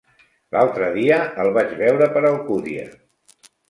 [0.55, 2.93] L'altre dia el vaig veure per Alcúdia.